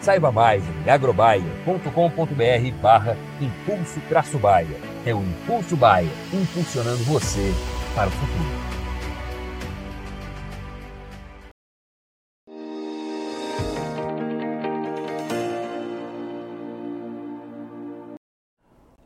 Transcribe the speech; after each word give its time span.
Saiba 0.00 0.30
mais 0.30 0.62
em 0.86 0.90
agrobaia.com.br 0.90 2.80
barra 2.80 3.16
Impulso 3.40 4.00
Traço 4.08 4.38
Baia. 4.38 4.76
É 5.04 5.14
o 5.14 5.20
Impulso 5.20 5.76
Baia, 5.76 6.08
impulsionando 6.32 7.02
você 7.04 7.52
para 7.94 8.08
o 8.08 8.12
futuro. 8.12 8.68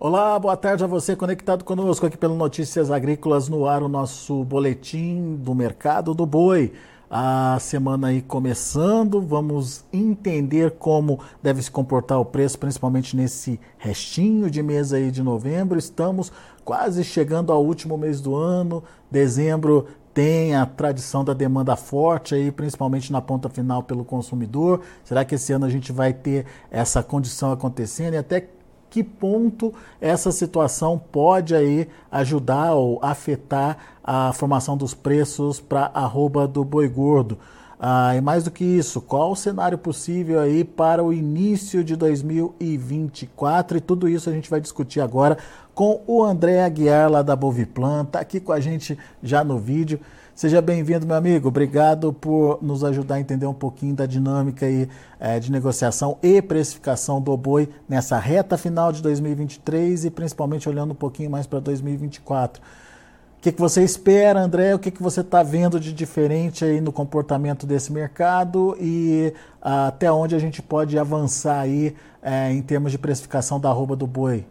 Olá, 0.05 0.37
boa 0.37 0.57
tarde 0.57 0.83
a 0.83 0.87
você 0.89 1.15
conectado 1.15 1.65
conosco 1.65 2.05
aqui 2.05 2.19
pelo 2.19 2.35
Notícias 2.35 2.91
Agrícolas 2.91 3.49
no 3.49 3.67
ar, 3.67 3.85
o 3.85 3.89
nosso 3.89 4.45
boletim 4.45 5.37
do 5.37 5.55
mercado 5.55 6.13
do 6.13 6.27
boi. 6.27 6.73
A 7.15 7.59
semana 7.61 8.07
aí 8.07 8.23
começando, 8.23 9.21
vamos 9.21 9.85
entender 9.93 10.71
como 10.79 11.21
deve 11.43 11.63
se 11.63 11.71
comportar 11.71 12.19
o 12.19 12.25
preço, 12.25 12.59
principalmente 12.59 13.15
nesse 13.15 13.61
restinho 13.77 14.51
de 14.51 14.63
mês 14.63 14.95
aí 14.95 15.11
de 15.11 15.23
novembro. 15.23 15.79
Estamos 15.79 16.33
quase 16.65 17.05
chegando 17.05 17.53
ao 17.53 17.63
último 17.63 17.99
mês 17.99 18.19
do 18.19 18.35
ano. 18.35 18.83
Dezembro 19.11 19.89
tem 20.15 20.57
a 20.57 20.65
tradição 20.65 21.23
da 21.23 21.35
demanda 21.35 21.77
forte 21.77 22.35
aí, 22.35 22.51
principalmente 22.51 23.13
na 23.13 23.21
ponta 23.21 23.51
final 23.51 23.83
pelo 23.83 24.07
consumidor. 24.07 24.81
Será 25.05 25.23
que 25.23 25.35
esse 25.35 25.53
ano 25.53 25.67
a 25.67 25.69
gente 25.69 25.93
vai 25.93 26.15
ter 26.15 26.47
essa 26.71 27.03
condição 27.03 27.53
acontecendo 27.53 28.15
e 28.15 28.17
até 28.17 28.49
que 28.93 29.03
ponto 29.03 29.73
essa 30.03 30.31
situação 30.31 30.99
pode 30.99 31.55
aí 31.55 31.89
ajudar 32.11 32.75
ou 32.75 32.99
afetar 33.03 33.79
a 34.05 34.35
formação 34.35 34.77
dos 34.77 34.93
preços 34.93 35.59
para 35.59 35.91
arroba 35.95 36.47
do 36.47 36.63
boi 36.63 36.87
gordo. 36.91 37.39
Ah, 37.81 38.15
e 38.15 38.21
mais 38.21 38.45
do 38.45 38.51
que 38.51 38.63
isso, 38.63 39.01
qual 39.01 39.33
o 39.33 39.37
cenário 39.37 39.79
possível 39.79 40.39
aí 40.39 40.63
para 40.63 41.03
o 41.03 41.11
início 41.11 41.83
de 41.83 41.97
2024? 41.97 43.79
E 43.79 43.81
tudo 43.81 44.07
isso 44.07 44.29
a 44.29 44.33
gente 44.33 44.51
vai 44.51 44.61
discutir 44.61 45.01
agora 45.01 45.39
com 45.75 46.03
o 46.07 46.23
André 46.23 46.63
Aguiar, 46.63 47.11
lá 47.11 47.23
da 47.23 47.35
Boviplan, 47.35 48.03
está 48.03 48.21
aqui 48.21 48.41
com 48.41 48.53
a 48.53 48.61
gente 48.61 48.99
já 49.23 49.43
no 49.43 49.59
vídeo. 49.59 49.99
Seja 50.35 50.63
bem-vindo, 50.63 51.07
meu 51.07 51.15
amigo. 51.15 51.49
Obrigado 51.49 52.11
por 52.11 52.59
nos 52.63 52.83
ajudar 52.83 53.17
a 53.17 53.21
entender 53.21 53.45
um 53.45 53.53
pouquinho 53.53 53.95
da 53.95 54.07
dinâmica 54.07 54.65
aí, 54.65 54.89
é, 55.21 55.39
de 55.39 55.53
negociação 55.53 56.17
e 56.23 56.41
precificação 56.41 57.21
do 57.21 57.37
boi 57.37 57.69
nessa 57.87 58.19
reta 58.19 58.57
final 58.57 58.91
de 58.93 59.03
2023 59.03 60.07
e 60.07 60.11
principalmente 60.11 60.67
olhando 60.71 60.93
um 60.93 60.97
pouquinho 60.97 61.31
mais 61.31 61.47
para 61.47 61.61
2024. 61.61 62.63
O 62.63 63.43
que, 63.43 63.53
que 63.53 63.61
você 63.61 63.85
espera, 63.85 64.41
André? 64.41 64.75
O 64.75 64.79
que, 64.79 64.91
que 64.91 65.03
você 65.03 65.21
está 65.21 65.43
vendo 65.43 65.79
de 65.79 65.93
diferente 65.93 66.65
aí 66.65 66.81
no 66.81 66.93
comportamento 66.93 67.67
desse 67.67 67.93
mercado 67.93 68.75
e 68.81 69.35
ah, 69.61 69.89
até 69.89 70.11
onde 70.11 70.35
a 70.35 70.39
gente 70.39 70.63
pode 70.63 70.99
avançar 70.99 71.61
aí 71.61 71.95
é, 72.23 72.51
em 72.51 72.63
termos 72.63 72.91
de 72.91 72.97
precificação 72.99 73.61
da 73.61 73.69
arroba 73.69 73.95
do 73.95 74.07
boi? 74.07 74.47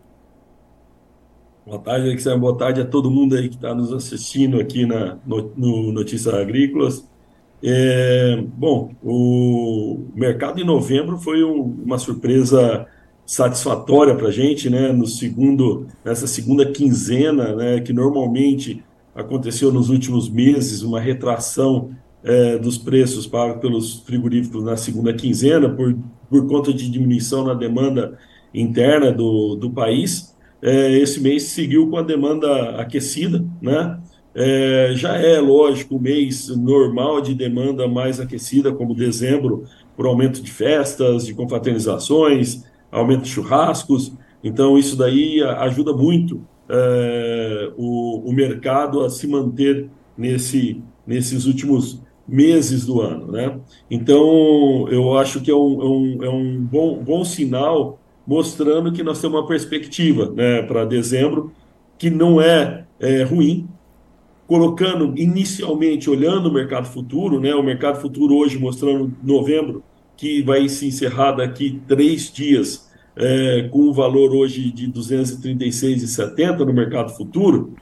Boa 1.66 1.78
tarde, 1.78 2.08
Alexandre. 2.08 2.40
Boa 2.40 2.58
tarde 2.58 2.82
a 2.82 2.86
todo 2.86 3.12
mundo 3.12 3.36
aí 3.36 3.48
que 3.48 3.56
está 3.56 3.76
nos 3.76 3.94
assistindo 3.94 4.60
aqui 4.60 4.84
na, 4.84 5.20
no, 5.26 5.52
no 5.56 5.92
Notícias 5.92 6.34
Agrícolas. 6.34 7.08
É, 7.64 8.44
bom, 8.58 8.92
o 9.04 10.08
mercado 10.16 10.60
em 10.60 10.66
novembro 10.66 11.20
foi 11.20 11.44
um, 11.44 11.62
uma 11.62 12.00
surpresa 12.00 12.88
satisfatória 13.28 14.16
para 14.16 14.30
a 14.30 14.32
gente, 14.32 14.72
né? 14.72 14.92
No 14.92 15.06
segundo, 15.06 15.86
nessa 16.04 16.26
segunda 16.26 16.66
quinzena, 16.66 17.56
né? 17.56 17.80
Que 17.80 17.94
normalmente 17.94 18.84
aconteceu 19.14 19.72
nos 19.72 19.90
últimos 19.90 20.28
meses, 20.30 20.82
uma 20.82 21.00
retração 21.00 21.92
é, 22.24 22.58
dos 22.58 22.76
preços 22.76 23.28
pagos 23.28 23.62
pelos 23.62 24.00
frigoríficos 24.00 24.64
na 24.64 24.76
segunda 24.76 25.14
quinzena 25.14 25.70
por, 25.70 25.96
por 26.28 26.48
conta 26.48 26.74
de 26.74 26.90
diminuição 26.90 27.44
na 27.44 27.54
demanda 27.54 28.18
interna 28.52 29.12
do, 29.12 29.56
do 29.56 29.70
país 29.70 30.31
é, 30.62 30.92
esse 30.98 31.20
mês 31.20 31.44
seguiu 31.44 31.90
com 31.90 31.98
a 31.98 32.02
demanda 32.02 32.82
aquecida, 32.82 33.44
né? 33.62 34.00
É, 34.34 34.94
já 34.96 35.18
é, 35.18 35.40
lógico, 35.40 35.98
o 35.98 36.02
mês 36.02 36.48
normal 36.48 37.20
de 37.20 37.34
demanda 37.34 37.88
mais 37.88 38.20
aquecida, 38.20 38.72
como 38.72 38.96
dezembro, 38.96 39.66
por 39.96 40.06
aumento 40.06 40.42
de 40.42 40.50
festas, 40.50 41.26
de 41.26 41.34
confraternizações, 41.34 42.64
aumento 42.92 43.24
de 43.24 43.30
churrascos. 43.30 44.14
Então, 44.44 44.78
isso 44.78 44.96
daí 44.96 45.42
ajuda 45.44 45.94
muito 45.94 46.42
é, 46.70 47.72
o, 47.76 48.30
o, 48.30 48.34
mercado 48.34 49.02
a 49.02 49.10
se 49.10 49.28
manter 49.28 49.90
nesse, 50.18 50.82
nesses 51.06 51.46
últimos 51.46 52.02
meses 52.26 52.86
do 52.86 53.02
ano. 53.02 53.32
Né? 53.32 53.60
Então, 53.90 54.88
eu 54.90 55.18
acho 55.18 55.42
que 55.42 55.52
é 55.52 55.56
um, 55.56 55.82
é 55.82 55.90
um, 55.90 56.24
é 56.24 56.30
um 56.30 56.62
bom, 56.62 57.04
bom 57.04 57.26
sinal 57.26 58.00
mostrando 58.26 58.92
que 58.92 59.04
nós 59.04 59.20
temos 59.20 59.40
uma 59.40 59.48
perspectiva 59.48 60.32
né, 60.32 60.62
para 60.62 60.86
dezembro 60.86 61.52
que 61.98 62.10
não 62.10 62.42
é, 62.42 62.86
é, 63.00 63.24
ruim. 63.24 63.68
Colocando 64.48 65.14
inicialmente, 65.18 66.10
olhando 66.10 66.50
o 66.50 66.54
mercado 66.54 66.88
futuro, 66.88 67.40
né, 67.40 67.56
o 67.56 67.64
mercado 67.64 68.02
futuro 68.02 68.36
hoje 68.36 68.60
mostrando 68.60 69.14
novembro, 69.24 69.84
que 70.18 70.42
vai 70.42 70.68
se 70.68 70.88
encerrar 70.88 71.34
daqui 71.34 71.80
três 71.88 72.32
dias, 72.32 72.90
é, 73.16 73.70
com 73.72 73.80
o 73.80 73.94
valor 73.94 74.36
hoje 74.36 74.72
de 74.72 74.88
236,70 74.92 76.60
no 76.60 76.74
mercado 76.74 77.12
futuro, 77.12 77.74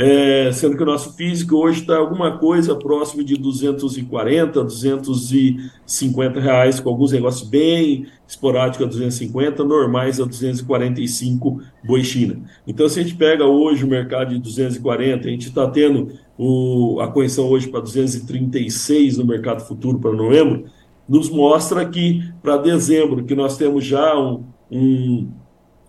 é, 0.00 0.52
sendo 0.52 0.76
que 0.76 0.82
o 0.84 0.86
nosso 0.86 1.14
físico 1.14 1.56
hoje 1.56 1.80
está 1.80 1.96
alguma 1.96 2.38
coisa 2.38 2.72
próximo 2.76 3.24
de 3.24 3.36
240, 3.36 4.62
250 4.62 6.38
reais, 6.38 6.78
com 6.78 6.88
alguns 6.88 7.10
negócios 7.10 7.48
bem 7.48 8.06
esporádicos 8.24 8.86
a 8.86 8.88
250, 8.90 9.64
normais 9.64 10.20
a 10.20 10.24
245 10.24 11.60
boi 11.84 12.04
China. 12.04 12.40
Então, 12.64 12.88
se 12.88 13.00
a 13.00 13.02
gente 13.02 13.16
pega 13.16 13.44
hoje 13.44 13.84
o 13.84 13.88
mercado 13.88 14.32
de 14.32 14.38
240, 14.38 15.26
a 15.26 15.30
gente 15.32 15.48
está 15.48 15.68
tendo 15.68 16.12
o, 16.38 17.00
a 17.00 17.08
correção 17.08 17.48
hoje 17.48 17.66
para 17.66 17.80
236 17.80 19.18
no 19.18 19.26
mercado 19.26 19.66
futuro 19.66 19.98
para 19.98 20.12
novembro, 20.12 20.66
nos 21.08 21.28
mostra 21.28 21.84
que 21.84 22.22
para 22.40 22.56
dezembro, 22.56 23.24
que 23.24 23.34
nós 23.34 23.56
temos 23.56 23.84
já 23.84 24.16
um, 24.16 24.44
um, 24.70 25.28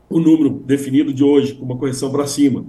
um 0.09 0.19
número 0.19 0.49
definido 0.65 1.13
de 1.13 1.23
hoje, 1.23 1.53
com 1.53 1.63
uma 1.63 1.77
correção 1.77 2.11
para 2.11 2.25
cima, 2.25 2.65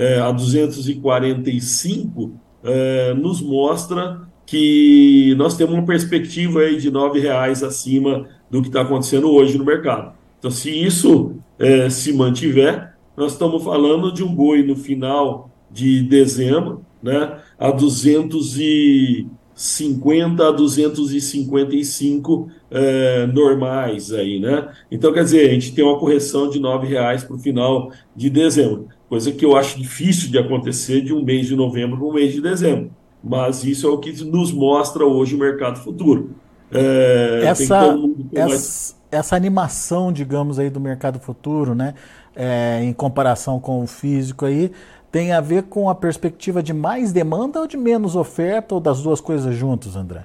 é, 0.00 0.18
a 0.18 0.32
245 0.32 2.32
é, 2.64 3.12
nos 3.12 3.42
mostra 3.42 4.22
que 4.46 5.34
nós 5.36 5.58
temos 5.58 5.74
uma 5.74 5.84
perspectiva 5.84 6.60
aí 6.60 6.78
de 6.78 6.88
R$ 6.88 7.20
reais 7.20 7.62
acima 7.62 8.26
do 8.50 8.62
que 8.62 8.68
está 8.68 8.80
acontecendo 8.80 9.30
hoje 9.30 9.58
no 9.58 9.64
mercado. 9.64 10.14
Então, 10.38 10.50
se 10.50 10.70
isso 10.70 11.34
é, 11.58 11.90
se 11.90 12.14
mantiver, 12.14 12.94
nós 13.14 13.32
estamos 13.32 13.62
falando 13.62 14.10
de 14.10 14.24
um 14.24 14.34
boi 14.34 14.62
no 14.62 14.74
final 14.74 15.50
de 15.70 16.02
dezembro, 16.02 16.82
né, 17.02 17.36
a 17.58 17.70
250 17.70 20.48
a 20.48 20.50
255 20.50 22.48
é, 22.70 23.26
normais 23.26 24.14
aí, 24.14 24.40
né? 24.40 24.66
Então, 24.90 25.12
quer 25.12 25.24
dizer, 25.24 25.50
a 25.50 25.52
gente 25.52 25.74
tem 25.74 25.84
uma 25.84 25.98
correção 25.98 26.48
de 26.48 26.58
R$ 26.58 26.88
reais 26.88 27.22
para 27.22 27.36
o 27.36 27.38
final 27.38 27.92
de 28.16 28.30
dezembro 28.30 28.88
coisa 29.10 29.32
que 29.32 29.44
eu 29.44 29.56
acho 29.56 29.76
difícil 29.76 30.30
de 30.30 30.38
acontecer 30.38 31.00
de 31.00 31.12
um 31.12 31.20
mês 31.22 31.48
de 31.48 31.56
novembro 31.56 31.98
para 31.98 32.06
um 32.06 32.12
mês 32.12 32.32
de 32.32 32.40
dezembro. 32.40 32.92
Mas 33.22 33.64
isso 33.64 33.86
é 33.88 33.90
o 33.90 33.98
que 33.98 34.12
nos 34.24 34.52
mostra 34.52 35.04
hoje 35.04 35.34
o 35.34 35.38
mercado 35.38 35.80
futuro. 35.80 36.30
É, 36.72 37.40
essa, 37.42 37.98
essa, 38.32 38.94
essa, 39.10 39.36
animação, 39.36 40.12
digamos, 40.12 40.60
aí 40.60 40.70
do 40.70 40.78
mercado 40.78 41.18
futuro, 41.18 41.74
né? 41.74 41.94
É, 42.36 42.80
em 42.84 42.92
comparação 42.92 43.58
com 43.58 43.82
o 43.82 43.86
físico 43.88 44.46
aí, 44.46 44.70
tem 45.10 45.32
a 45.32 45.40
ver 45.40 45.64
com 45.64 45.90
a 45.90 45.94
perspectiva 45.94 46.62
de 46.62 46.72
mais 46.72 47.12
demanda 47.12 47.58
ou 47.58 47.66
de 47.66 47.76
menos 47.76 48.14
oferta, 48.14 48.76
ou 48.76 48.80
das 48.80 49.02
duas 49.02 49.20
coisas 49.20 49.52
juntas, 49.56 49.96
André? 49.96 50.24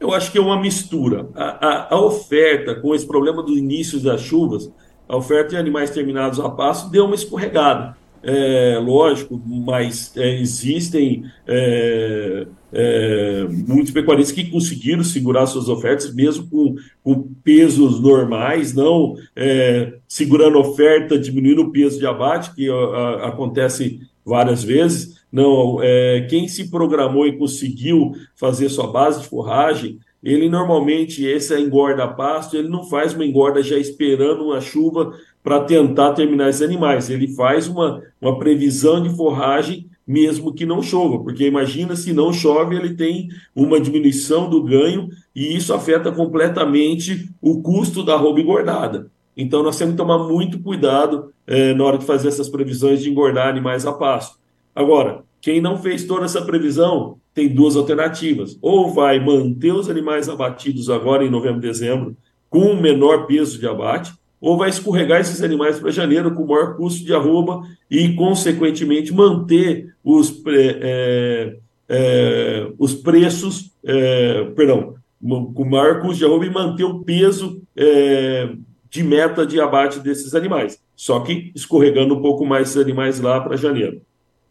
Eu 0.00 0.14
acho 0.14 0.32
que 0.32 0.38
é 0.38 0.40
uma 0.40 0.58
mistura. 0.58 1.28
A, 1.34 1.66
a, 1.66 1.94
a 1.94 2.00
oferta, 2.00 2.74
com 2.76 2.94
esse 2.94 3.06
problema 3.06 3.42
do 3.42 3.56
início 3.56 4.00
das 4.00 4.22
chuvas, 4.22 4.70
a 5.10 5.16
oferta 5.16 5.50
de 5.50 5.56
animais 5.56 5.90
terminados 5.90 6.38
a 6.40 6.48
passo 6.48 6.90
deu 6.90 7.04
uma 7.04 7.14
escorregada 7.14 7.96
é, 8.22 8.78
lógico, 8.82 9.40
mas 9.46 10.14
é, 10.16 10.40
existem 10.40 11.24
é, 11.46 12.46
é, 12.72 13.46
muitos 13.66 13.92
pecuaristas 13.92 14.34
que 14.34 14.50
conseguiram 14.50 15.02
segurar 15.02 15.46
suas 15.46 15.68
ofertas, 15.68 16.14
mesmo 16.14 16.46
com, 16.48 16.76
com 17.02 17.22
pesos 17.42 18.00
normais, 18.00 18.74
não 18.74 19.16
é, 19.34 19.94
segurando 20.06 20.58
oferta, 20.58 21.18
diminuindo 21.18 21.62
o 21.62 21.72
peso 21.72 21.98
de 21.98 22.06
abate, 22.06 22.54
que 22.54 22.68
a, 22.68 22.74
a, 22.74 23.28
acontece 23.28 24.00
várias 24.24 24.62
vezes. 24.62 25.18
Não, 25.32 25.78
é, 25.80 26.26
quem 26.28 26.46
se 26.46 26.70
programou 26.70 27.26
e 27.26 27.38
conseguiu 27.38 28.12
fazer 28.34 28.68
sua 28.68 28.88
base 28.88 29.22
de 29.22 29.28
forragem, 29.28 29.98
ele 30.22 30.48
normalmente, 30.48 31.24
esse 31.24 31.54
é 31.54 31.60
engorda 31.60 32.06
pasto, 32.06 32.56
ele 32.56 32.68
não 32.68 32.84
faz 32.84 33.14
uma 33.14 33.24
engorda 33.24 33.62
já 33.62 33.78
esperando 33.78 34.44
uma 34.44 34.60
chuva 34.60 35.14
para 35.42 35.60
tentar 35.60 36.12
terminar 36.12 36.50
esses 36.50 36.62
animais. 36.62 37.08
Ele 37.08 37.28
faz 37.28 37.66
uma, 37.66 38.02
uma 38.20 38.38
previsão 38.38 39.02
de 39.02 39.08
forragem 39.16 39.88
mesmo 40.06 40.52
que 40.52 40.66
não 40.66 40.82
chova, 40.82 41.20
porque 41.22 41.46
imagina 41.46 41.94
se 41.94 42.12
não 42.12 42.32
chove, 42.32 42.74
ele 42.74 42.96
tem 42.96 43.28
uma 43.54 43.80
diminuição 43.80 44.50
do 44.50 44.60
ganho 44.60 45.08
e 45.32 45.56
isso 45.56 45.72
afeta 45.72 46.10
completamente 46.10 47.30
o 47.40 47.62
custo 47.62 48.02
da 48.02 48.16
roupa 48.16 48.40
engordada. 48.40 49.08
Então 49.36 49.62
nós 49.62 49.78
temos 49.78 49.92
que 49.92 49.98
tomar 49.98 50.18
muito 50.18 50.58
cuidado 50.58 51.32
é, 51.46 51.72
na 51.74 51.84
hora 51.84 51.96
de 51.96 52.04
fazer 52.04 52.26
essas 52.26 52.48
previsões 52.48 53.00
de 53.00 53.08
engordar 53.08 53.48
animais 53.48 53.86
a 53.86 53.92
pasto. 53.92 54.36
Agora, 54.74 55.22
quem 55.40 55.60
não 55.60 55.78
fez 55.78 56.04
toda 56.04 56.24
essa 56.24 56.42
previsão 56.42 57.18
tem 57.34 57.48
duas 57.48 57.76
alternativas: 57.76 58.58
ou 58.60 58.92
vai 58.92 59.18
manter 59.18 59.72
os 59.72 59.88
animais 59.88 60.28
abatidos 60.28 60.90
agora 60.90 61.24
em 61.24 61.30
novembro, 61.30 61.60
dezembro, 61.60 62.16
com 62.48 62.72
um 62.72 62.80
menor 62.80 63.26
peso 63.26 63.58
de 63.58 63.66
abate, 63.66 64.12
ou 64.40 64.56
vai 64.56 64.68
escorregar 64.70 65.20
esses 65.20 65.42
animais 65.42 65.78
para 65.78 65.90
janeiro 65.90 66.34
com 66.34 66.46
maior 66.46 66.76
custo 66.76 67.04
de 67.04 67.14
arroba 67.14 67.62
e, 67.90 68.14
consequentemente, 68.14 69.12
manter 69.12 69.94
os, 70.02 70.42
é, 70.46 71.56
é, 71.88 72.72
os 72.78 72.94
preços, 72.94 73.70
é, 73.84 74.44
perdão, 74.56 74.94
com 75.20 75.64
maior 75.64 76.00
custo 76.00 76.18
de 76.18 76.24
arroba 76.24 76.46
e 76.46 76.50
manter 76.50 76.84
o 76.84 77.00
peso 77.00 77.62
é, 77.76 78.50
de 78.88 79.02
meta 79.02 79.46
de 79.46 79.60
abate 79.60 80.00
desses 80.00 80.34
animais, 80.34 80.82
só 80.96 81.20
que 81.20 81.52
escorregando 81.54 82.14
um 82.14 82.22
pouco 82.22 82.44
mais 82.44 82.68
esses 82.68 82.82
animais 82.82 83.20
lá 83.20 83.40
para 83.40 83.56
janeiro. 83.56 84.02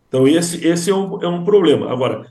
Então, 0.10 0.28
esse, 0.28 0.66
esse 0.68 0.90
é, 0.90 0.96
um, 0.96 1.22
é 1.24 1.28
um 1.28 1.46
problema. 1.46 1.90
Agora, 1.92 2.26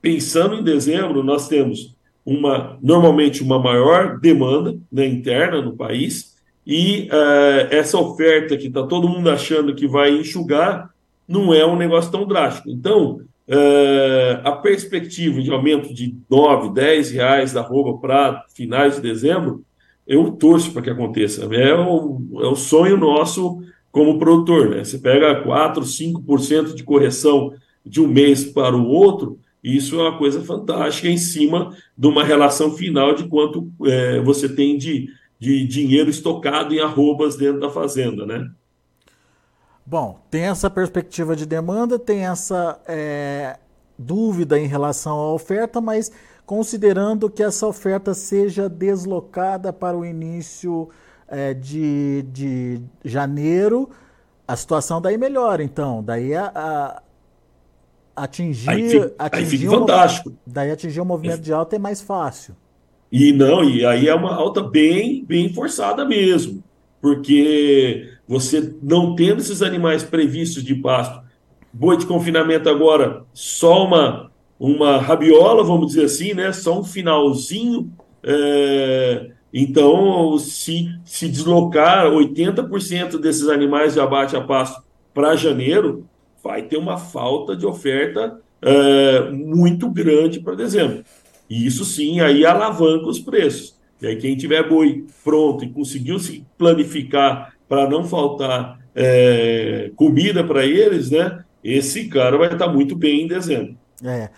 pensando 0.00 0.54
em 0.54 0.64
dezembro, 0.64 1.22
nós 1.22 1.46
temos 1.48 1.94
uma 2.24 2.78
normalmente 2.80 3.42
uma 3.42 3.58
maior 3.58 4.18
demanda 4.18 4.78
né, 4.90 5.06
interna 5.06 5.60
no 5.60 5.76
país, 5.76 6.36
e 6.66 7.08
uh, 7.10 7.74
essa 7.74 7.98
oferta 7.98 8.56
que 8.56 8.68
está 8.68 8.86
todo 8.86 9.08
mundo 9.08 9.28
achando 9.28 9.74
que 9.74 9.88
vai 9.88 10.10
enxugar 10.10 10.90
não 11.26 11.52
é 11.52 11.66
um 11.66 11.76
negócio 11.76 12.12
tão 12.12 12.26
drástico. 12.26 12.70
Então, 12.70 13.20
uh, 13.48 14.40
a 14.44 14.52
perspectiva 14.52 15.40
de 15.40 15.50
aumento 15.50 15.92
de 15.92 16.14
9, 16.30 16.72
10 16.72 17.10
reais 17.10 17.52
da 17.52 17.60
roupa 17.60 18.00
para 18.00 18.44
finais 18.54 18.96
de 18.96 19.00
dezembro, 19.00 19.64
eu 20.06 20.32
torço 20.32 20.72
para 20.72 20.82
que 20.82 20.90
aconteça. 20.90 21.48
É 21.54 21.74
o, 21.74 22.20
é 22.34 22.46
o 22.46 22.56
sonho 22.56 22.96
nosso 22.96 23.62
como 23.90 24.18
produtor. 24.18 24.70
Né? 24.70 24.84
Você 24.84 24.98
pega 24.98 25.42
4, 25.42 25.82
5% 25.82 26.74
de 26.74 26.82
correção 26.82 27.52
de 27.84 28.00
um 28.00 28.08
mês 28.08 28.44
para 28.44 28.76
o 28.76 28.86
outro, 28.86 29.38
isso 29.62 29.98
é 29.98 30.02
uma 30.02 30.18
coisa 30.18 30.42
fantástica 30.42 31.08
em 31.08 31.18
cima 31.18 31.74
de 31.96 32.06
uma 32.06 32.24
relação 32.24 32.72
final 32.72 33.14
de 33.14 33.24
quanto 33.24 33.70
é, 33.84 34.20
você 34.20 34.48
tem 34.48 34.76
de 34.76 35.08
de 35.40 35.66
dinheiro 35.66 36.10
estocado 36.10 36.74
em 36.74 36.80
arrobas 36.80 37.34
dentro 37.34 37.60
da 37.60 37.70
fazenda, 37.70 38.26
né? 38.26 38.50
Bom, 39.86 40.20
tem 40.30 40.42
essa 40.42 40.68
perspectiva 40.68 41.34
de 41.34 41.46
demanda, 41.46 41.98
tem 41.98 42.26
essa 42.26 42.78
é, 42.86 43.58
dúvida 43.98 44.60
em 44.60 44.66
relação 44.66 45.18
à 45.18 45.32
oferta, 45.32 45.80
mas 45.80 46.12
considerando 46.44 47.30
que 47.30 47.42
essa 47.42 47.66
oferta 47.66 48.12
seja 48.12 48.68
deslocada 48.68 49.72
para 49.72 49.96
o 49.96 50.04
início 50.04 50.90
é, 51.30 51.54
de, 51.54 52.22
de 52.32 52.80
janeiro, 53.04 53.88
a 54.46 54.56
situação 54.56 55.00
daí 55.00 55.16
melhora, 55.16 55.62
então. 55.62 56.02
Daí 56.02 56.34
a, 56.34 56.50
a 56.54 57.02
atingir, 58.16 58.68
aí 58.68 58.90
fica, 58.90 59.14
atingir 59.18 59.44
aí 59.44 59.58
fica 59.58 59.70
fantástico. 59.70 60.32
Daí 60.46 60.70
atingir 60.70 61.00
o 61.00 61.04
movimento 61.04 61.40
de 61.40 61.52
alta 61.52 61.76
é 61.76 61.78
mais 61.78 62.00
fácil. 62.00 62.56
E 63.12 63.32
não, 63.32 63.64
e 63.64 63.84
aí 63.84 64.08
é 64.08 64.14
uma 64.14 64.34
alta 64.34 64.62
bem, 64.62 65.24
bem 65.24 65.52
forçada 65.52 66.04
mesmo, 66.04 66.62
porque 67.00 68.08
você 68.26 68.74
não 68.82 69.16
tendo 69.16 69.40
esses 69.40 69.62
animais 69.62 70.04
previstos 70.04 70.62
de 70.62 70.74
pasto, 70.74 71.20
boi 71.72 71.96
de 71.96 72.06
confinamento 72.06 72.68
agora, 72.68 73.24
só 73.32 73.84
uma, 73.84 74.30
uma 74.58 74.98
rabiola, 74.98 75.64
vamos 75.64 75.88
dizer 75.88 76.04
assim, 76.04 76.34
né? 76.34 76.52
Só 76.52 76.78
um 76.78 76.84
finalzinho. 76.84 77.92
É... 78.22 79.32
Então, 79.52 80.38
se, 80.38 80.88
se 81.04 81.28
deslocar 81.28 82.06
80% 82.06 83.18
desses 83.18 83.48
animais 83.48 83.94
de 83.94 84.00
abate 84.00 84.36
a 84.36 84.40
pasto 84.40 84.82
para 85.12 85.36
janeiro, 85.36 86.06
vai 86.42 86.62
ter 86.62 86.76
uma 86.76 86.96
falta 86.96 87.56
de 87.56 87.66
oferta 87.66 88.40
é, 88.62 89.30
muito 89.30 89.90
grande 89.90 90.40
para 90.40 90.54
dezembro. 90.54 91.04
E 91.48 91.66
isso 91.66 91.84
sim 91.84 92.20
aí 92.20 92.46
alavanca 92.46 93.06
os 93.06 93.18
preços. 93.18 93.78
E 94.00 94.06
aí 94.06 94.16
quem 94.16 94.36
tiver 94.36 94.68
boi 94.68 95.04
pronto 95.24 95.64
e 95.64 95.68
conseguiu 95.70 96.18
se 96.18 96.44
planificar 96.56 97.54
para 97.68 97.88
não 97.88 98.04
faltar 98.04 98.78
é, 98.94 99.90
comida 99.96 100.44
para 100.44 100.64
eles, 100.64 101.10
né? 101.10 101.44
Esse 101.62 102.08
cara 102.08 102.38
vai 102.38 102.52
estar 102.52 102.68
muito 102.68 102.96
bem 102.96 103.22
em 103.22 103.26
dezembro. 103.26 103.76
É. 104.02 104.30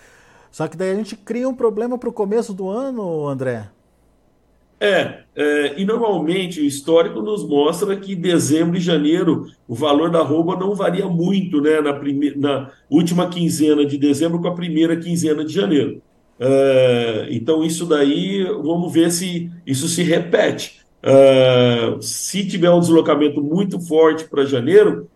Só 0.51 0.67
que 0.67 0.77
daí 0.77 0.91
a 0.91 0.95
gente 0.95 1.17
cria 1.17 1.49
um 1.49 1.55
problema 1.55 1.97
para 1.97 2.09
o 2.09 2.13
começo 2.13 2.53
do 2.53 2.69
ano, 2.69 3.27
André. 3.29 3.69
É, 4.85 5.21
é, 5.37 5.81
e 5.81 5.85
normalmente 5.85 6.61
o 6.61 6.65
histórico 6.65 7.23
nos 7.23 7.49
mostra 7.49 7.95
que 7.95 8.17
dezembro 8.17 8.77
e 8.77 8.81
janeiro 8.81 9.47
o 9.69 9.77
valor 9.77 10.11
da 10.11 10.23
roupa 10.23 10.57
não 10.57 10.75
varia 10.75 11.07
muito, 11.07 11.61
né? 11.61 11.81
Na, 11.81 11.93
primeira, 11.93 12.37
na 12.37 12.71
última 12.91 13.29
quinzena 13.29 13.87
de 13.87 13.97
dezembro 13.97 14.41
com 14.41 14.49
a 14.49 14.55
primeira 14.57 14.97
quinzena 14.97 15.45
de 15.45 15.53
janeiro. 15.53 16.03
Uh, 16.41 17.31
então, 17.31 17.63
isso 17.63 17.87
daí, 17.87 18.43
vamos 18.43 18.93
ver 18.93 19.13
se 19.13 19.49
isso 19.65 19.87
se 19.87 20.03
repete. 20.03 20.81
Uh, 21.05 22.03
se 22.03 22.45
tiver 22.45 22.71
um 22.71 22.81
deslocamento 22.81 23.41
muito 23.41 23.81
forte 23.81 24.25
para 24.25 24.45
janeiro, 24.45 25.09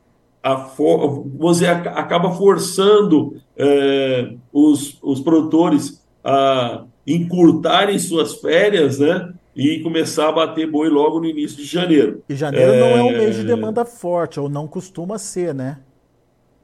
for, 0.77 1.27
você 1.37 1.67
acaba 1.67 2.31
forçando 2.31 3.35
uh, 3.59 4.39
os, 4.53 4.97
os 5.03 5.19
produtores 5.19 6.01
a 6.23 6.85
encurtarem 7.05 7.99
suas 7.99 8.37
férias, 8.37 9.01
né? 9.01 9.33
E 9.57 9.81
começar 9.81 10.29
a 10.29 10.33
bater 10.33 10.71
boi 10.71 10.91
logo 10.91 11.19
no 11.19 11.27
início 11.27 11.57
de 11.57 11.65
janeiro. 11.65 12.23
E 12.29 12.37
janeiro 12.37 12.73
é... 12.73 12.81
não 12.81 12.89
é 12.89 13.03
um 13.03 13.17
mês 13.17 13.37
de 13.37 13.45
demanda 13.45 13.85
forte, 13.87 14.39
ou 14.39 14.49
não 14.49 14.69
costuma 14.69 15.19
ser, 15.19 15.55
né? 15.55 15.79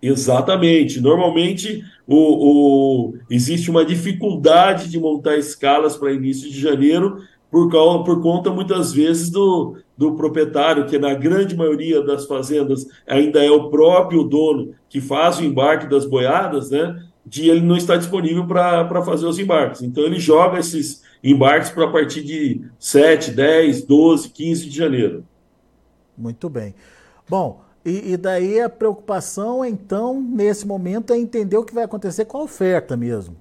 Exatamente. 0.02 1.00
Normalmente 1.00 1.84
o, 2.06 2.16
o, 2.16 3.14
existe 3.30 3.70
uma 3.70 3.84
dificuldade 3.84 4.90
de 4.90 4.98
montar 4.98 5.36
escalas 5.36 5.96
para 5.96 6.12
início 6.12 6.50
de 6.50 6.60
janeiro 6.60 7.18
por, 7.50 7.70
causa, 7.70 8.02
por 8.02 8.20
conta, 8.20 8.50
muitas 8.50 8.92
vezes, 8.92 9.30
do, 9.30 9.76
do 9.96 10.16
proprietário, 10.16 10.86
que 10.86 10.98
na 10.98 11.14
grande 11.14 11.54
maioria 11.54 12.02
das 12.02 12.26
fazendas 12.26 12.86
ainda 13.06 13.44
é 13.44 13.50
o 13.50 13.70
próprio 13.70 14.24
dono 14.24 14.74
que 14.88 15.00
faz 15.00 15.38
o 15.38 15.44
embarque 15.44 15.88
das 15.88 16.04
boiadas, 16.04 16.70
né? 16.70 17.00
De 17.24 17.48
ele 17.48 17.60
não 17.60 17.76
estar 17.76 17.96
disponível 17.96 18.46
para 18.46 19.02
fazer 19.04 19.26
os 19.26 19.38
embarques. 19.38 19.82
Então 19.82 20.04
ele 20.04 20.18
joga 20.18 20.58
esses 20.58 21.02
embarques 21.22 21.70
para 21.70 21.84
a 21.84 21.90
partir 21.90 22.22
de 22.22 22.62
7, 22.78 23.30
10, 23.30 23.84
12, 23.84 24.28
15 24.30 24.68
de 24.68 24.76
janeiro. 24.76 25.24
Muito 26.18 26.48
bem. 26.50 26.74
Bom, 27.28 27.62
e, 27.84 28.12
e, 28.12 28.16
daí 28.16 28.60
a 28.60 28.68
preocupação, 28.68 29.64
então, 29.64 30.20
nesse 30.20 30.66
momento, 30.66 31.12
é 31.12 31.18
entender 31.18 31.56
o 31.56 31.64
que 31.64 31.74
vai 31.74 31.84
acontecer 31.84 32.24
com 32.26 32.38
a 32.38 32.42
oferta 32.42 32.96
mesmo. 32.96 33.36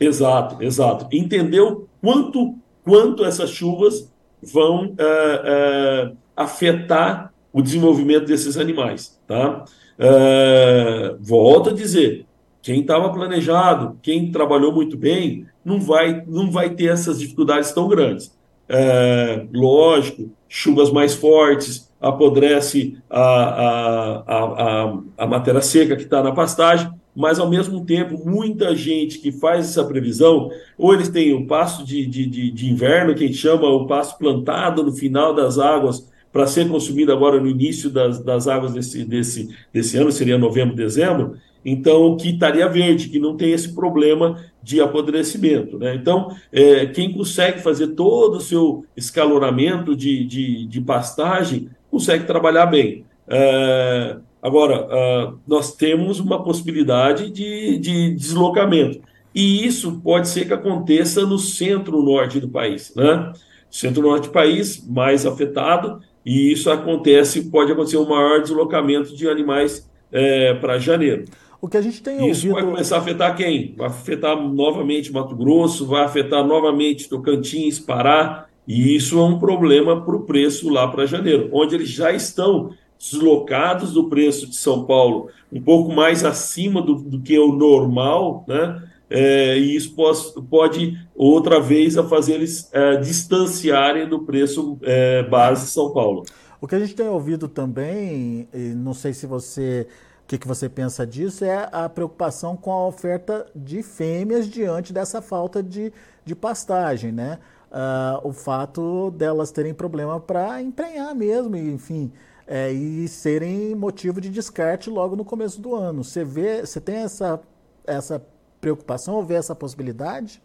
Exato, 0.00 0.62
exato. 0.62 1.06
Entender 1.12 1.60
o 1.60 1.86
quanto, 2.00 2.54
quanto 2.84 3.24
essas 3.24 3.50
chuvas 3.50 4.10
vão 4.42 4.94
é, 4.98 5.42
é, 5.44 6.12
afetar 6.34 7.32
o 7.52 7.60
desenvolvimento 7.60 8.26
desses 8.26 8.56
animais. 8.56 9.18
Tá? 9.26 9.64
É, 9.98 11.14
volto 11.20 11.70
a 11.70 11.72
dizer, 11.72 12.26
quem 12.62 12.80
estava 12.80 13.12
planejado, 13.12 13.98
quem 14.02 14.30
trabalhou 14.30 14.72
muito 14.72 14.96
bem, 14.96 15.46
não 15.64 15.80
vai, 15.80 16.22
não 16.26 16.50
vai 16.50 16.70
ter 16.70 16.86
essas 16.86 17.18
dificuldades 17.18 17.72
tão 17.72 17.88
grandes. 17.88 18.36
É, 18.68 19.46
lógico, 19.52 20.30
chuvas 20.48 20.90
mais 20.90 21.14
fortes, 21.14 21.88
apodrece 22.00 22.98
a, 23.08 23.22
a, 23.22 24.24
a, 24.26 24.98
a, 25.18 25.26
matéria 25.26 25.60
seca 25.60 25.96
que 25.96 26.02
está 26.02 26.22
na 26.22 26.32
pastagem, 26.32 26.90
mas 27.14 27.38
ao 27.38 27.48
mesmo 27.48 27.84
tempo, 27.84 28.20
muita 28.28 28.76
gente 28.76 29.18
que 29.18 29.32
faz 29.32 29.70
essa 29.70 29.84
previsão, 29.84 30.50
ou 30.76 30.92
eles 30.92 31.08
têm 31.08 31.32
o 31.32 31.46
pasto 31.46 31.84
de, 31.84 32.04
de, 32.04 32.26
de, 32.26 32.50
de 32.50 32.70
inverno, 32.70 33.14
que 33.14 33.24
a 33.24 33.26
gente 33.26 33.38
chama 33.38 33.68
o 33.68 33.86
pasto 33.86 34.18
plantado 34.18 34.82
no 34.82 34.92
final 34.92 35.32
das 35.32 35.58
águas, 35.58 36.10
para 36.36 36.46
ser 36.46 36.68
consumido 36.68 37.10
agora 37.10 37.40
no 37.40 37.48
início 37.48 37.88
das, 37.88 38.22
das 38.22 38.46
águas 38.46 38.74
desse, 38.74 39.06
desse, 39.06 39.48
desse 39.72 39.96
ano, 39.96 40.12
seria 40.12 40.36
novembro, 40.36 40.76
dezembro, 40.76 41.38
então 41.64 42.14
que 42.14 42.28
estaria 42.28 42.68
verde, 42.68 43.08
que 43.08 43.18
não 43.18 43.38
tem 43.38 43.52
esse 43.52 43.74
problema 43.74 44.38
de 44.62 44.78
apodrecimento. 44.78 45.78
Né? 45.78 45.94
Então, 45.94 46.28
é, 46.52 46.84
quem 46.84 47.10
consegue 47.10 47.62
fazer 47.62 47.88
todo 47.94 48.36
o 48.36 48.40
seu 48.42 48.84
escalonamento 48.94 49.96
de, 49.96 50.26
de, 50.26 50.66
de 50.66 50.80
pastagem 50.82 51.70
consegue 51.90 52.26
trabalhar 52.26 52.66
bem. 52.66 53.06
É, 53.26 54.16
agora, 54.42 54.86
é, 54.90 55.28
nós 55.48 55.74
temos 55.74 56.20
uma 56.20 56.44
possibilidade 56.44 57.30
de, 57.30 57.78
de 57.78 58.14
deslocamento. 58.14 59.00
E 59.34 59.66
isso 59.66 60.02
pode 60.04 60.28
ser 60.28 60.46
que 60.46 60.52
aconteça 60.52 61.24
no 61.24 61.38
centro-norte 61.38 62.38
do 62.38 62.48
país. 62.50 62.94
Né? 62.94 63.32
Centro-norte 63.70 64.28
do 64.28 64.32
país, 64.32 64.86
mais 64.86 65.24
afetado, 65.24 66.00
e 66.26 66.50
isso 66.50 66.68
acontece, 66.68 67.48
pode 67.50 67.70
acontecer 67.70 67.98
um 67.98 68.08
maior 68.08 68.42
deslocamento 68.42 69.14
de 69.14 69.28
animais 69.28 69.88
é, 70.10 70.54
para 70.54 70.76
janeiro. 70.76 71.24
O 71.62 71.68
que 71.68 71.76
a 71.76 71.80
gente 71.80 72.02
tem 72.02 72.28
Isso 72.28 72.48
ouvido... 72.48 72.54
vai 72.54 72.64
começar 72.64 72.96
a 72.96 72.98
afetar 72.98 73.36
quem? 73.36 73.74
Vai 73.76 73.86
afetar 73.86 74.36
novamente 74.36 75.12
Mato 75.12 75.36
Grosso, 75.36 75.86
vai 75.86 76.02
afetar 76.02 76.44
novamente 76.44 77.08
Tocantins, 77.08 77.78
Pará, 77.78 78.46
e 78.66 78.96
isso 78.96 79.18
é 79.20 79.22
um 79.22 79.38
problema 79.38 80.04
para 80.04 80.16
o 80.16 80.24
preço 80.24 80.68
lá 80.68 80.88
para 80.88 81.06
janeiro, 81.06 81.48
onde 81.52 81.76
eles 81.76 81.88
já 81.88 82.10
estão 82.12 82.70
deslocados 82.98 83.92
do 83.92 84.08
preço 84.08 84.48
de 84.48 84.56
São 84.56 84.84
Paulo, 84.84 85.28
um 85.52 85.62
pouco 85.62 85.92
mais 85.92 86.24
acima 86.24 86.82
do, 86.82 86.96
do 86.96 87.20
que 87.20 87.38
o 87.38 87.52
normal, 87.52 88.44
né? 88.48 88.82
É, 89.08 89.56
e 89.58 89.76
isso 89.76 89.94
pode, 89.94 90.20
pode, 90.50 91.08
outra 91.14 91.60
vez 91.60 91.96
a 91.96 92.04
fazer 92.04 92.34
eles 92.34 92.68
é, 92.72 92.96
distanciarem 92.96 94.08
do 94.08 94.20
preço 94.24 94.78
é, 94.82 95.22
base 95.22 95.70
São 95.70 95.92
Paulo. 95.92 96.24
O 96.60 96.66
que 96.66 96.74
a 96.74 96.78
gente 96.80 96.94
tem 96.94 97.06
ouvido 97.06 97.48
também, 97.48 98.48
não 98.52 98.94
sei 98.94 99.12
se 99.12 99.26
você 99.26 99.86
o 100.26 100.28
que, 100.28 100.38
que 100.38 100.48
você 100.48 100.68
pensa 100.68 101.06
disso 101.06 101.44
é 101.44 101.68
a 101.70 101.88
preocupação 101.88 102.56
com 102.56 102.72
a 102.72 102.84
oferta 102.88 103.46
de 103.54 103.80
fêmeas 103.80 104.48
diante 104.48 104.92
dessa 104.92 105.22
falta 105.22 105.62
de, 105.62 105.92
de 106.24 106.34
pastagem, 106.34 107.12
né? 107.12 107.38
Uh, 107.70 108.26
o 108.28 108.32
fato 108.32 109.12
delas 109.12 109.52
terem 109.52 109.72
problema 109.72 110.18
para 110.18 110.60
emprenhar 110.60 111.14
mesmo, 111.14 111.56
enfim, 111.56 112.10
é, 112.44 112.72
e 112.72 113.06
serem 113.06 113.76
motivo 113.76 114.20
de 114.20 114.28
descarte 114.28 114.90
logo 114.90 115.14
no 115.14 115.24
começo 115.24 115.60
do 115.60 115.76
ano. 115.76 116.02
Você 116.02 116.24
vê, 116.24 116.66
você 116.66 116.80
tem 116.80 116.96
essa, 116.96 117.40
essa 117.86 118.20
preocupação 118.66 119.14
ou 119.14 119.24
vê 119.24 119.34
essa 119.34 119.54
possibilidade? 119.54 120.42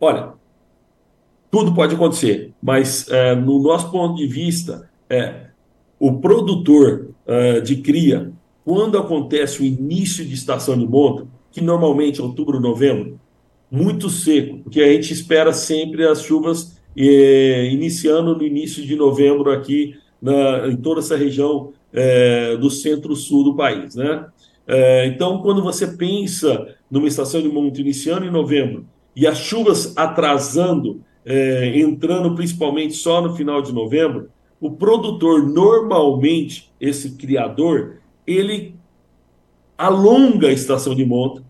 Olha, 0.00 0.34
tudo 1.50 1.74
pode 1.74 1.96
acontecer, 1.96 2.52
mas 2.62 3.08
é, 3.08 3.34
no 3.34 3.60
nosso 3.60 3.90
ponto 3.90 4.14
de 4.14 4.26
vista, 4.28 4.88
é, 5.10 5.48
o 5.98 6.20
produtor 6.20 7.10
é, 7.26 7.60
de 7.60 7.78
cria 7.78 8.32
quando 8.64 8.96
acontece 8.96 9.60
o 9.60 9.64
início 9.64 10.24
de 10.24 10.34
estação 10.34 10.78
de 10.78 10.86
monta, 10.86 11.26
que 11.50 11.60
normalmente 11.60 12.20
é 12.20 12.22
outubro, 12.22 12.60
novembro, 12.60 13.18
muito 13.68 14.08
seco, 14.08 14.58
porque 14.58 14.80
a 14.80 14.92
gente 14.92 15.12
espera 15.12 15.52
sempre 15.52 16.06
as 16.06 16.22
chuvas 16.22 16.78
eh, 16.96 17.70
iniciando 17.72 18.36
no 18.36 18.42
início 18.42 18.86
de 18.86 18.94
novembro 18.94 19.50
aqui 19.50 19.94
na, 20.20 20.68
em 20.68 20.76
toda 20.76 21.00
essa 21.00 21.16
região 21.16 21.72
eh, 21.92 22.56
do 22.58 22.70
centro-sul 22.70 23.44
do 23.44 23.56
país, 23.56 23.94
né? 23.94 24.26
Eh, 24.68 25.06
então, 25.06 25.40
quando 25.40 25.62
você 25.62 25.86
pensa 25.86 26.76
numa 26.90 27.08
estação 27.08 27.42
de 27.42 27.48
monta 27.48 27.80
iniciando 27.80 28.26
em 28.26 28.30
novembro 28.30 28.86
e 29.14 29.26
as 29.26 29.38
chuvas 29.38 29.96
atrasando, 29.96 31.02
entrando 31.74 32.34
principalmente 32.34 32.94
só 32.94 33.20
no 33.20 33.34
final 33.34 33.60
de 33.60 33.72
novembro, 33.72 34.30
o 34.60 34.70
produtor 34.70 35.46
normalmente, 35.46 36.72
esse 36.80 37.16
criador, 37.16 38.00
ele 38.26 38.74
alonga 39.76 40.48
a 40.48 40.52
estação 40.52 40.94
de 40.94 41.04
monta. 41.04 41.44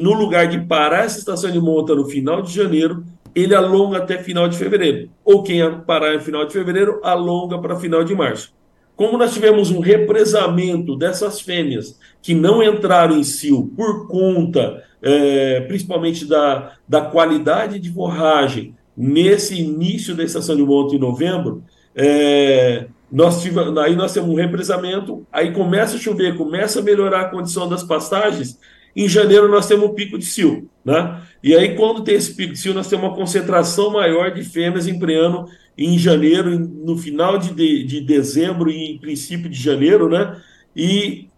No 0.00 0.12
lugar 0.14 0.48
de 0.48 0.60
parar 0.60 1.04
essa 1.04 1.18
estação 1.18 1.50
de 1.50 1.60
monta 1.60 1.94
no 1.94 2.06
final 2.06 2.42
de 2.42 2.52
janeiro, 2.52 3.04
ele 3.34 3.54
alonga 3.54 3.98
até 3.98 4.22
final 4.22 4.48
de 4.48 4.56
fevereiro. 4.56 5.10
Ou 5.24 5.42
quem 5.42 5.60
parar 5.80 6.14
no 6.14 6.20
final 6.20 6.46
de 6.46 6.52
fevereiro, 6.52 7.00
alonga 7.02 7.58
para 7.58 7.76
final 7.76 8.02
de 8.02 8.14
março. 8.14 8.55
Como 8.96 9.18
nós 9.18 9.34
tivemos 9.34 9.70
um 9.70 9.78
represamento 9.78 10.96
dessas 10.96 11.40
fêmeas 11.40 11.98
que 12.22 12.34
não 12.34 12.62
entraram 12.62 13.18
em 13.18 13.22
cio 13.22 13.70
por 13.76 14.08
conta, 14.08 14.82
é, 15.02 15.60
principalmente 15.60 16.24
da, 16.24 16.72
da 16.88 17.02
qualidade 17.02 17.78
de 17.78 17.92
forragem 17.92 18.74
nesse 18.96 19.60
início 19.60 20.16
da 20.16 20.24
estação 20.24 20.56
de 20.56 20.62
monta 20.62 20.96
em 20.96 20.98
novembro, 20.98 21.62
é, 21.94 22.86
nós 23.12 23.42
tivemos, 23.42 23.76
aí 23.78 23.94
nós 23.94 24.12
temos 24.12 24.30
um 24.30 24.34
represamento, 24.34 25.26
aí 25.30 25.52
começa 25.52 25.96
a 25.96 26.00
chover, 26.00 26.36
começa 26.36 26.80
a 26.80 26.82
melhorar 26.82 27.20
a 27.20 27.28
condição 27.28 27.68
das 27.68 27.84
pastagens. 27.84 28.58
Em 28.96 29.08
janeiro 29.08 29.48
nós 29.50 29.68
temos 29.68 29.84
o 29.84 29.94
pico 29.94 30.18
de 30.18 30.24
cio, 30.24 30.70
né? 30.82 31.20
E 31.42 31.54
aí 31.54 31.76
quando 31.76 32.02
tem 32.02 32.14
esse 32.14 32.34
pico 32.34 32.54
de 32.54 32.58
cio, 32.58 32.72
nós 32.72 32.88
temos 32.88 33.04
uma 33.04 33.14
concentração 33.14 33.90
maior 33.90 34.32
de 34.32 34.42
fêmeas 34.42 34.88
empreando 34.88 35.46
em 35.76 35.98
janeiro, 35.98 36.58
no 36.58 36.96
final 36.96 37.36
de, 37.36 37.52
de, 37.52 37.84
de 37.84 38.00
dezembro 38.00 38.70
e 38.70 38.92
em 38.92 38.98
princípio 38.98 39.50
de 39.50 39.60
janeiro, 39.60 40.08
né? 40.08 40.40
E 40.74 41.28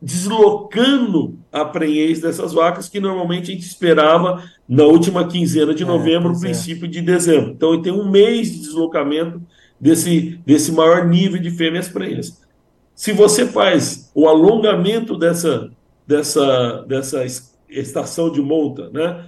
deslocando 0.00 1.38
a 1.50 1.64
prenhez 1.64 2.20
dessas 2.20 2.52
vacas 2.52 2.88
que 2.88 3.00
normalmente 3.00 3.50
a 3.50 3.54
gente 3.54 3.66
esperava 3.66 4.42
na 4.68 4.84
última 4.84 5.26
quinzena 5.26 5.74
de 5.74 5.84
é, 5.84 5.86
novembro, 5.86 6.32
é, 6.32 6.40
princípio 6.40 6.86
é. 6.86 6.88
de 6.88 7.00
dezembro. 7.00 7.52
Então 7.52 7.80
tem 7.80 7.92
um 7.92 8.10
mês 8.10 8.52
de 8.52 8.60
deslocamento 8.60 9.40
desse, 9.80 10.38
desse 10.44 10.72
maior 10.72 11.06
nível 11.06 11.40
de 11.40 11.50
fêmeas 11.50 11.88
prenhas. 11.88 12.40
Se 12.94 13.12
você 13.12 13.46
faz 13.46 14.10
o 14.14 14.28
alongamento 14.28 15.16
dessa, 15.16 15.70
dessa, 16.06 16.82
dessa 16.82 17.24
estação 17.68 18.30
de 18.30 18.40
monta, 18.40 18.90
né? 18.90 19.26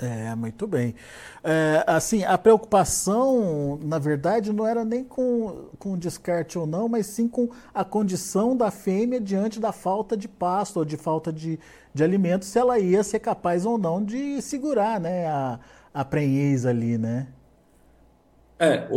É, 0.01 0.33
muito 0.35 0.65
bem. 0.65 0.95
É, 1.43 1.83
assim, 1.85 2.23
a 2.23 2.35
preocupação, 2.35 3.77
na 3.83 3.99
verdade, 3.99 4.51
não 4.51 4.65
era 4.65 4.83
nem 4.83 5.03
com, 5.03 5.69
com 5.77 5.95
descarte 5.97 6.57
ou 6.57 6.65
não, 6.65 6.89
mas 6.89 7.05
sim 7.05 7.27
com 7.27 7.49
a 7.73 7.85
condição 7.85 8.57
da 8.57 8.71
fêmea 8.71 9.21
diante 9.21 9.59
da 9.59 9.71
falta 9.71 10.17
de 10.17 10.27
pasto 10.27 10.77
ou 10.77 10.85
de 10.85 10.97
falta 10.97 11.31
de, 11.31 11.59
de 11.93 12.03
alimento, 12.03 12.43
se 12.43 12.57
ela 12.57 12.79
ia 12.79 13.03
ser 13.03 13.19
capaz 13.19 13.65
ou 13.67 13.77
não 13.77 14.03
de 14.03 14.41
segurar 14.41 14.99
né, 14.99 15.27
a, 15.27 15.59
a 15.93 16.03
prenhez 16.03 16.65
ali, 16.65 16.97
né? 16.97 17.27
É, 18.57 18.87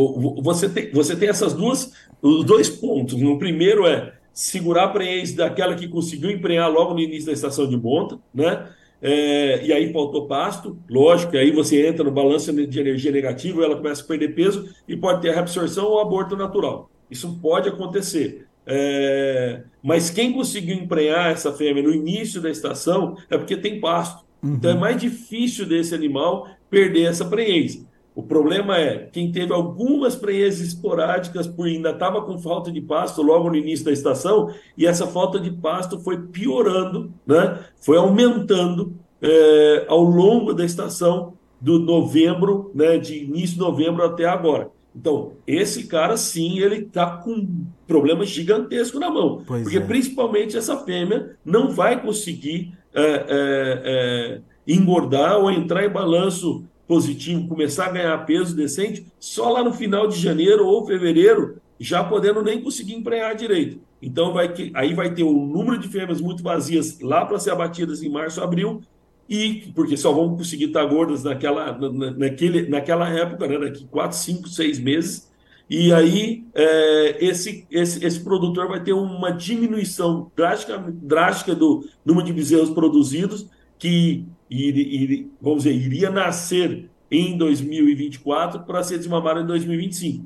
você 0.43 0.69
tem, 0.69 0.93
você 0.93 1.17
tem 1.17 1.29
essas 1.29 1.53
duas, 1.53 1.93
os 2.23 2.45
dois 2.45 2.71
pontos. 2.71 3.21
No 3.21 3.39
primeiro 3.39 3.87
é 3.87 4.15
segurar 4.33 4.85
a 4.85 4.89
prenhez 4.89 5.35
daquela 5.35 5.75
que 5.75 5.89
conseguiu 5.89 6.31
emprenhar 6.31 6.71
logo 6.71 6.95
no 6.95 7.01
início 7.01 7.27
da 7.27 7.33
estação 7.33 7.69
de 7.69 7.77
monta, 7.77 8.19
né? 8.33 8.69
É, 9.01 9.65
e 9.65 9.73
aí 9.73 9.93
faltou 9.93 10.27
pasto, 10.27 10.79
lógico, 10.89 11.37
aí 11.37 11.51
você 11.51 11.87
entra 11.87 12.03
no 12.03 12.11
balanço 12.11 12.53
de 12.53 12.81
energia 12.81 13.13
negativo, 13.13 13.63
ela 13.63 13.77
começa 13.77 14.03
a 14.03 14.07
perder 14.07 14.35
peso 14.35 14.69
e 14.89 14.97
pode 14.97 15.21
ter 15.21 15.35
reabsorção 15.35 15.87
ou 15.87 16.01
aborto 16.01 16.37
natural. 16.37 16.91
Isso 17.11 17.39
pode 17.41 17.69
acontecer. 17.69 18.47
É, 18.67 19.63
mas 19.83 20.11
quem 20.11 20.33
conseguiu 20.33 20.75
emprenhar 20.75 21.31
essa 21.31 21.53
fêmea 21.53 21.83
no 21.83 21.95
início 21.95 22.41
da 22.41 22.51
estação 22.51 23.17
é 23.31 23.39
porque 23.39 23.57
tem 23.57 23.81
pasto. 23.81 24.25
Uhum. 24.43 24.55
Então 24.55 24.71
é 24.73 24.75
mais 24.75 25.01
difícil 25.01 25.67
desse 25.67 25.95
animal 25.95 26.49
perder 26.69 27.05
essa 27.05 27.25
prenhez. 27.25 27.86
O 28.17 28.23
problema 28.23 28.79
é 28.79 29.11
quem 29.13 29.31
teve 29.31 29.53
algumas 29.53 30.17
prenhezes 30.17 30.69
esporádicas 30.69 31.47
por 31.47 31.67
ainda 31.67 31.91
estava 31.91 32.23
com 32.23 32.39
falta 32.39 32.73
de 32.73 32.81
pasto 32.81 33.21
logo 33.21 33.51
no 33.51 33.57
início 33.57 33.85
da 33.85 33.93
estação 33.93 34.51
e 34.75 34.87
essa 34.87 35.07
falta 35.07 35.39
de 35.39 35.51
pasto 35.51 36.01
foi 36.01 36.23
piorando, 36.23 37.13
né? 37.27 37.59
Foi 37.79 37.99
aumentando 37.99 38.95
é, 39.21 39.85
ao 39.87 40.03
longo 40.03 40.55
da 40.55 40.65
estação 40.65 41.35
do 41.61 41.79
novembro, 41.79 42.71
né? 42.75 42.97
De 42.97 43.23
início 43.23 43.57
de 43.57 43.61
novembro 43.61 44.03
até 44.03 44.25
agora. 44.25 44.71
Então, 44.95 45.33
esse 45.47 45.87
cara 45.87 46.17
sim, 46.17 46.59
ele 46.61 46.87
está 46.87 47.19
com 47.19 47.33
um 47.33 47.67
problema 47.87 48.25
gigantesco 48.25 48.99
na 48.99 49.11
mão. 49.11 49.43
Pois 49.47 49.63
porque 49.63 49.77
é. 49.77 49.81
principalmente 49.81 50.57
essa 50.57 50.79
fêmea 50.79 51.37
não 51.45 51.71
vai 51.71 52.01
conseguir 52.01 52.73
é 52.95 54.41
engordar 54.67 55.39
ou 55.39 55.51
entrar 55.51 55.85
em 55.85 55.91
balanço 55.91 56.65
positivo, 56.87 57.49
começar 57.49 57.87
a 57.87 57.93
ganhar 57.93 58.27
peso 58.27 58.55
decente, 58.55 59.07
só 59.19 59.51
lá 59.51 59.63
no 59.63 59.73
final 59.73 60.07
de 60.07 60.19
janeiro 60.19 60.67
ou 60.67 60.87
fevereiro, 60.87 61.61
já 61.79 62.03
podendo 62.03 62.43
nem 62.43 62.63
conseguir 62.63 62.95
emprenhar 62.95 63.35
direito. 63.35 63.81
Então 64.01 64.33
vai 64.33 64.53
que, 64.53 64.71
aí 64.75 64.95
vai 64.95 65.13
ter 65.13 65.25
um 65.25 65.47
número 65.47 65.79
de 65.79 65.89
fêmeas 65.89 66.21
muito 66.21 66.43
vazias 66.43 67.01
lá 67.01 67.25
para 67.25 67.39
ser 67.39 67.51
abatidas 67.51 68.03
em 68.03 68.09
março, 68.09 68.43
abril, 68.43 68.83
e 69.29 69.73
porque 69.75 69.97
só 69.97 70.13
vão 70.13 70.37
conseguir 70.37 70.67
estar 70.67 70.85
gordas 70.87 71.25
naquela, 71.25 71.77
na, 71.77 72.11
naquele, 72.13 72.69
naquela 72.69 73.09
época, 73.09 73.47
né, 73.49 73.59
daqui 73.59 73.85
4, 73.87 74.17
5, 74.17 74.49
6 74.49 74.79
meses. 74.79 75.33
E 75.69 75.93
aí 75.93 76.45
é, 76.55 77.25
esse, 77.25 77.67
esse, 77.69 78.05
esse 78.05 78.21
produtor 78.21 78.69
vai 78.69 78.81
ter 78.81 78.93
uma 78.93 79.33
diminuição 79.33 80.31
drástica, 80.37 80.79
drástica 80.79 81.55
do 81.57 81.85
número 82.05 82.25
de 82.25 82.33
bezerros 82.33 82.71
produzidos, 82.71 83.49
que 83.77 84.25
ir, 84.51 85.31
vamos 85.41 85.65
dizer, 85.65 85.75
iria 85.75 86.11
nascer 86.11 86.89
em 87.11 87.37
2024 87.37 88.65
para 88.65 88.83
ser 88.83 88.99
desmamado 88.99 89.41
em 89.41 89.47
2025. 89.47 90.25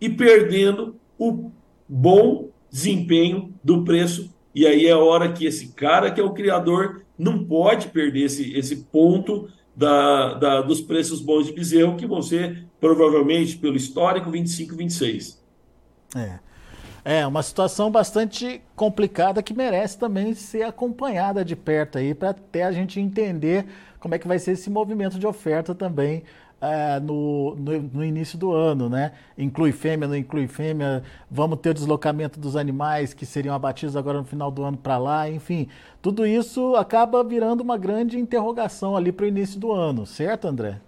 E 0.00 0.08
perdendo 0.08 0.96
o 1.18 1.50
bom 1.88 2.48
desempenho 2.70 3.54
do 3.62 3.84
preço. 3.84 4.32
E 4.54 4.66
aí 4.66 4.86
é 4.86 4.92
a 4.92 4.98
hora 4.98 5.32
que 5.32 5.46
esse 5.46 5.68
cara, 5.72 6.10
que 6.10 6.20
é 6.20 6.24
o 6.24 6.32
criador, 6.32 7.02
não 7.18 7.44
pode 7.44 7.88
perder 7.88 8.24
esse, 8.24 8.56
esse 8.56 8.76
ponto 8.84 9.48
da, 9.76 10.34
da, 10.34 10.60
dos 10.62 10.80
preços 10.80 11.20
bons 11.20 11.46
de 11.46 11.52
bezerro, 11.52 11.96
que 11.96 12.06
vão 12.06 12.22
ser 12.22 12.64
provavelmente, 12.80 13.56
pelo 13.56 13.76
histórico, 13.76 14.30
25, 14.30 14.76
26. 14.76 15.42
É. 16.16 16.38
É 17.04 17.26
uma 17.26 17.42
situação 17.42 17.90
bastante 17.90 18.62
complicada 18.74 19.42
que 19.42 19.52
merece 19.52 19.98
também 19.98 20.32
ser 20.34 20.62
acompanhada 20.62 21.44
de 21.44 21.54
perto 21.54 21.98
aí 21.98 22.14
para 22.14 22.30
até 22.30 22.64
a 22.64 22.72
gente 22.72 22.98
entender 22.98 23.66
como 24.00 24.14
é 24.14 24.18
que 24.18 24.26
vai 24.26 24.38
ser 24.38 24.52
esse 24.52 24.70
movimento 24.70 25.18
de 25.18 25.26
oferta 25.26 25.74
também 25.74 26.22
é, 26.64 26.98
no, 27.00 27.54
no, 27.56 27.82
no, 27.82 28.04
início 28.04 28.38
do 28.38 28.52
ano, 28.52 28.88
né? 28.88 29.12
Inclui 29.36 29.70
fêmea, 29.70 30.08
não 30.08 30.16
inclui 30.16 30.46
fêmea, 30.46 31.02
vamos 31.30 31.58
ter 31.60 31.70
o 31.70 31.74
deslocamento 31.74 32.40
dos 32.40 32.56
animais 32.56 33.12
que 33.12 33.26
seriam 33.26 33.54
abatidos 33.54 33.96
agora 33.96 34.18
no 34.18 34.24
final 34.24 34.50
do 34.50 34.62
ano 34.62 34.78
para 34.78 34.96
lá, 34.96 35.28
enfim, 35.28 35.68
tudo 36.00 36.26
isso 36.26 36.74
acaba 36.74 37.22
virando 37.22 37.60
uma 37.60 37.76
grande 37.76 38.18
interrogação 38.18 38.96
ali 38.96 39.12
para 39.12 39.26
o 39.26 39.28
início 39.28 39.60
do 39.60 39.72
ano, 39.72 40.06
certo, 40.06 40.48
André? 40.48 40.80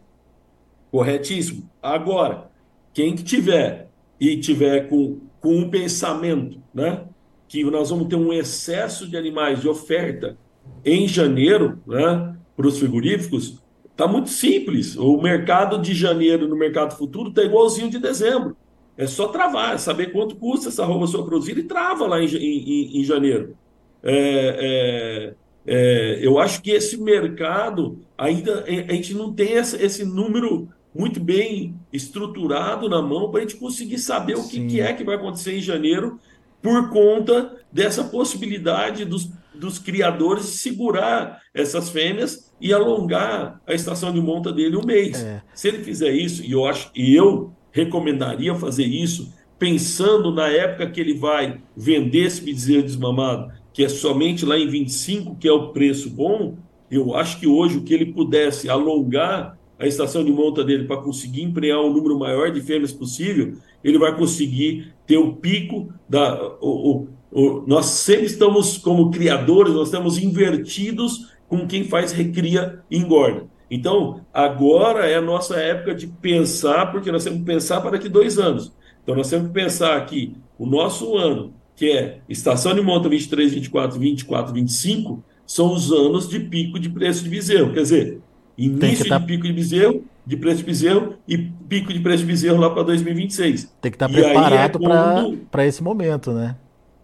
Corretíssimo. 0.91 1.69
Agora, 1.83 2.51
quem 2.95 3.15
que 3.15 3.23
tiver 3.23 3.89
e 4.19 4.39
tiver 4.39 4.89
com 4.89 5.21
com 5.47 5.55
um 5.55 5.71
pensamento, 5.71 6.61
né? 6.75 7.05
Que 7.47 7.63
nós 7.63 7.91
vamos 7.91 8.09
ter 8.09 8.17
um 8.17 8.33
excesso 8.33 9.09
de 9.09 9.17
animais 9.17 9.61
de 9.61 9.69
oferta 9.69 10.37
em 10.85 11.07
janeiro, 11.07 11.79
né? 11.87 12.35
Para 12.57 12.67
os 12.67 12.81
frigoríficos, 12.81 13.63
tá 13.97 14.09
muito 14.09 14.29
simples. 14.29 14.97
O 14.97 15.17
mercado 15.23 15.81
de 15.81 15.95
janeiro 15.95 16.49
no 16.49 16.57
mercado 16.57 16.97
futuro 16.97 17.31
tá 17.31 17.45
igualzinho 17.45 17.89
de 17.89 18.01
dezembro. 18.01 18.57
É 18.99 19.07
só 19.07 19.29
travar, 19.29 19.77
é 19.77 19.79
saber 19.79 20.11
quanto 20.11 20.35
custa 20.35 20.69
essa 20.69 20.85
roupa 20.85 21.07
sua 21.07 21.25
produzida 21.25 21.61
e 21.61 21.65
trava 21.65 22.09
lá 22.09 22.21
em, 22.21 22.27
em, 22.27 23.01
em 23.01 23.05
janeiro. 23.05 23.57
É, 24.03 25.35
é, 25.69 25.75
é, 25.75 26.27
eu 26.27 26.41
acho 26.41 26.61
que 26.61 26.73
esse 26.73 27.01
mercado 27.01 28.01
ainda 28.19 28.65
a 28.65 28.93
gente 28.93 29.15
não 29.15 29.33
tem 29.33 29.53
esse 29.53 30.05
número 30.05 30.69
muito 30.97 31.21
bem 31.21 31.75
estruturado 31.93 32.89
na 32.89 33.03
mão 33.03 33.31
para 33.31 33.41
a 33.41 33.43
gente 33.43 33.57
conseguir 33.57 33.99
saber 33.99 34.37
o 34.37 34.49
que, 34.49 34.67
que, 34.67 34.81
é 34.81 34.93
que 34.93 35.05
vai 35.05 35.17
acontecer 35.17 35.57
em 35.57 35.61
janeiro 35.61 36.19
por 36.63 36.89
conta 36.91 37.57
dessa 37.71 38.03
possibilidade 38.05 39.05
dos, 39.05 39.31
dos 39.55 39.79
criadores 39.79 40.47
segurar 40.47 41.41
essas 41.55 41.91
fêmeas 41.91 42.53
e 42.61 42.73
alongar 42.73 43.61
a 43.67 43.75
estação 43.75 44.13
de 44.13 44.21
monta 44.21 44.53
dele 44.53 44.77
um 44.77 44.85
mês. 44.85 45.23
É. 45.23 45.43
Se 45.55 45.69
ele 45.69 45.85
fizer 45.85 46.13
isso, 46.13 46.43
e 46.43 46.53
eu 46.53 46.65
acho 46.67 46.91
e 46.95 47.15
eu 47.15 47.53
recomendaria 47.71 48.55
fazer 48.55 48.87
isso, 48.87 49.33
pensando 49.59 50.33
na 50.33 50.49
época 50.49 50.91
que 50.91 51.01
ele 51.01 51.15
vai 51.15 51.61
vender 51.77 52.25
esse 52.25 52.43
bezerro 52.43 52.83
desmamado, 52.83 53.53
que 53.73 53.85
é 53.85 53.89
somente 53.89 54.47
lá 54.47 54.59
em 54.59 54.69
25, 54.69 55.37
que 55.37 55.47
é 55.47 55.53
o 55.53 55.69
preço 55.69 56.09
bom, 56.09 56.57
eu 56.91 57.15
acho 57.15 57.39
que 57.39 57.47
hoje 57.47 57.79
o 57.79 57.83
que 57.83 57.93
ele 57.93 58.07
pudesse 58.07 58.71
alongar 58.71 59.56
a 59.79 59.87
estação 59.87 60.25
de 60.25 60.33
monta 60.33 60.65
dele 60.65 60.85
para 60.85 61.01
conseguir 61.03 61.43
emprenhar 61.43 61.81
um 61.81 61.93
número 61.93 62.19
maior 62.19 62.51
de 62.51 62.61
fêmeas 62.61 62.93
possível, 62.93 63.55
ele 63.85 63.99
vai 63.99 64.17
conseguir 64.17 64.93
ter 65.07 65.19
o 65.19 65.35
pico 65.35 65.93
da. 66.09 66.57
O, 66.61 66.91
o, 66.91 67.09
o, 67.31 67.65
nós 67.67 67.87
sempre 67.87 68.27
estamos, 68.27 68.79
como 68.79 69.11
criadores, 69.11 69.75
nós 69.75 69.89
estamos 69.89 70.19
invertidos 70.19 71.35
com 71.49 71.67
quem 71.67 71.85
faz 71.85 72.13
recria 72.13 72.81
e 72.91 72.97
engorda. 72.99 73.47
Então, 73.71 74.21
agora 74.33 75.07
é 75.07 75.17
a 75.17 75.21
nossa 75.21 75.57
época 75.57 75.95
de 75.95 76.07
pensar, 76.07 76.91
porque 76.93 77.11
nós 77.11 77.25
temos 77.25 77.41
que 77.41 77.45
pensar 77.45 77.81
para 77.81 77.93
daqui 77.93 78.09
dois 78.09 78.39
anos. 78.39 78.73
Então, 79.03 79.15
nós 79.15 79.29
temos 79.29 79.49
que 79.49 79.55
pensar 79.55 80.05
que 80.07 80.35
o 80.59 80.67
nosso 80.67 81.17
ano, 81.17 81.53
que 81.75 81.91
é 81.91 82.21
estação 82.29 82.75
de 82.75 82.81
monta 82.81 83.09
23, 83.09 83.53
24, 83.53 83.99
24, 83.99 84.55
25, 84.55 85.23
são 85.47 85.73
os 85.73 85.93
anos 85.93 86.29
de 86.29 86.41
pico 86.41 86.79
de 86.79 86.89
preço 86.89 87.23
de 87.23 87.31
bezerro. 87.31 87.73
Quer 87.73 87.83
dizer, 87.83 88.21
início 88.57 89.09
tá... 89.09 89.19
de 89.19 89.27
pico 89.27 89.45
de 89.45 89.53
bezerro, 89.53 90.05
de 90.25 90.37
preço 90.37 90.59
de 90.59 90.65
bezerro 90.65 91.15
e 91.29 91.39
pico 91.39 91.93
de 91.93 92.01
preço 92.01 92.19
de 92.19 92.27
bezerro 92.27 92.59
lá 92.59 92.71
para 92.71 92.83
2026. 92.85 93.73
Tem 93.81 93.91
que 93.91 93.97
estar 93.97 94.09
tá 94.09 94.15
preparado 94.15 94.79
é 94.83 95.37
para 95.51 95.67
esse 95.67 95.83
momento, 95.83 96.33
né? 96.33 96.57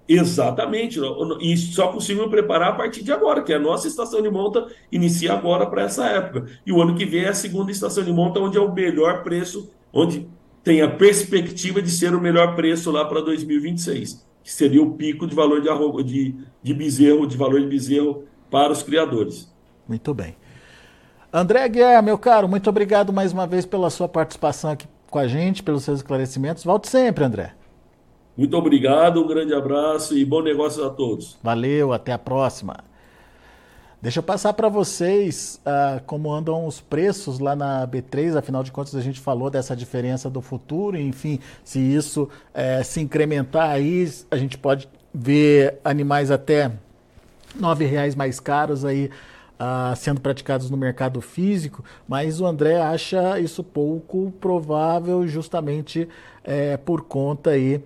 Exatamente, 0.09 1.01
e 1.41 1.57
só 1.57 1.89
conseguimos 1.89 2.29
preparar 2.29 2.71
a 2.71 2.75
partir 2.75 3.03
de 3.05 3.13
agora, 3.13 3.43
que 3.43 3.53
é 3.53 3.57
a 3.57 3.61
nossa 3.61 3.87
estação 3.87 4.21
de 4.21 4.29
monta 4.29 4.67
inicia 4.91 5.33
agora 5.33 5.65
para 5.65 5.83
essa 5.83 6.05
época. 6.07 6.47
E 6.67 6.73
o 6.73 6.83
ano 6.83 6.95
que 6.97 7.07
vem 7.07 7.23
é 7.23 7.29
a 7.29 7.35
segunda 7.35 7.71
estação 7.71 8.03
de 8.03 8.13
monta, 8.13 8.41
onde 8.41 8.59
é 8.59 8.61
o 8.61 8.75
melhor 8.75 9.23
preço, 9.23 9.71
onde 9.93 10.29
tem 10.63 10.83
a 10.83 10.89
perspectiva 10.89 11.81
de 11.81 11.91
ser 11.91 12.15
o 12.15 12.21
melhor 12.21 12.55
preço 12.57 12.91
lá 12.91 13.05
para 13.05 13.21
2026, 13.21 14.27
que 14.43 14.53
seria 14.53 14.83
o 14.83 14.93
pico 14.93 15.27
de 15.27 15.35
valor 15.35 15.61
de, 15.61 16.03
de, 16.05 16.35
de 16.63 16.75
bezerro, 16.75 17.27
de 17.27 17.37
valor 17.37 17.61
de 17.61 17.67
bezerro 17.67 18.25
para 18.51 18.73
os 18.73 18.83
criadores. 18.83 19.51
Muito 19.89 20.13
bem. 20.13 20.37
André 21.35 21.67
Guerra, 21.67 22.03
meu 22.03 22.19
caro, 22.19 22.47
muito 22.47 22.69
obrigado 22.69 23.11
mais 23.11 23.33
uma 23.33 23.47
vez 23.47 23.65
pela 23.65 23.89
sua 23.89 24.07
participação 24.07 24.71
aqui 24.71 24.87
com 25.11 25.19
a 25.19 25.27
gente, 25.27 25.63
pelos 25.63 25.83
seus 25.83 26.01
esclarecimentos. 26.01 26.63
Volte 26.63 26.91
sempre, 26.91 27.25
André. 27.25 27.55
Muito 28.37 28.55
obrigado, 28.55 29.23
um 29.23 29.27
grande 29.27 29.55
abraço 29.55 30.15
e 30.15 30.27
bom 30.27 30.43
negócio 30.43 30.85
a 30.85 30.91
todos. 30.91 31.39
Valeu, 31.43 31.91
até 31.91 32.13
a 32.13 32.19
próxima. 32.19 32.85
Deixa 34.03 34.19
eu 34.19 34.23
passar 34.23 34.53
para 34.53 34.69
vocês 34.69 35.59
uh, 35.65 36.03
como 36.05 36.31
andam 36.31 36.67
os 36.67 36.83
preços 36.83 37.39
lá 37.39 37.57
na 37.57 37.89
B3, 37.89 38.37
afinal 38.37 38.63
de 38.63 38.71
contas 38.71 38.95
a 38.95 39.01
gente 39.01 39.19
falou 39.19 39.49
dessa 39.49 39.75
diferença 39.75 40.29
do 40.29 40.43
futuro, 40.43 40.99
enfim, 40.99 41.39
se 41.65 41.79
isso 41.79 42.25
uh, 42.25 42.85
se 42.85 43.01
incrementar 43.01 43.71
aí, 43.71 44.07
a 44.31 44.37
gente 44.37 44.59
pode 44.59 44.87
ver 45.15 45.79
animais 45.83 46.31
até 46.31 46.73
R$ 47.59 47.87
reais 47.87 48.15
mais 48.15 48.39
caros 48.39 48.85
aí 48.85 49.09
uh, 49.63 49.95
sendo 49.95 50.21
praticados 50.21 50.69
no 50.69 50.77
mercado 50.77 51.21
físico, 51.21 51.85
mas 52.09 52.41
o 52.41 52.47
André 52.47 52.81
acha 52.81 53.39
isso 53.39 53.63
pouco 53.63 54.33
provável 54.41 55.27
justamente 55.29 56.09
uh, 56.45 56.79
por 56.85 57.03
conta 57.03 57.51
aí 57.51 57.83